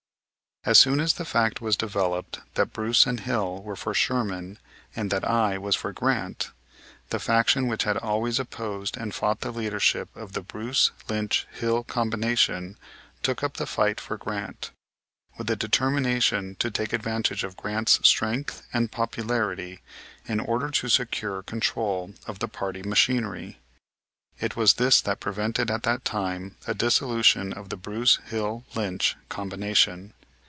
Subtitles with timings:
[0.63, 4.59] As soon as the fact was developed that Bruce and Hill were for Sherman
[4.95, 6.51] and that I was for Grant,
[7.09, 11.83] the faction which had always opposed and fought the leadership of the Bruce Lynch Hill
[11.83, 12.77] combination
[13.23, 14.69] took up the fight for Grant,
[15.35, 19.79] with the determination to take advantage of Grant's strength and popularity
[20.27, 23.57] in order to secure control of the party machinery.
[24.39, 29.15] It was this that prevented at that time a dissolution of the Bruce Hill Lynch
[29.27, 30.13] combination.